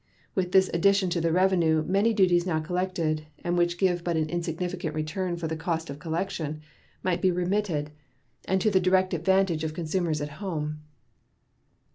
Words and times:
With 0.33 0.51
this 0.51 0.67
addition 0.73 1.11
to 1.11 1.21
the 1.21 1.31
revenue, 1.31 1.83
many 1.83 2.11
duties 2.11 2.43
now 2.47 2.59
collected, 2.59 3.27
and 3.43 3.55
which 3.55 3.77
give 3.77 4.03
but 4.03 4.17
an 4.17 4.29
insignificant 4.31 4.95
return 4.95 5.37
for 5.37 5.45
the 5.47 5.55
cost 5.55 5.91
of 5.91 5.99
collection, 5.99 6.59
might 7.03 7.21
be 7.21 7.29
remitted, 7.29 7.91
and 8.45 8.59
to 8.61 8.71
the 8.71 8.79
direct 8.79 9.13
advantage 9.13 9.63
of 9.63 9.75
consumers 9.75 10.19
at 10.19 10.29
home. 10.41 10.79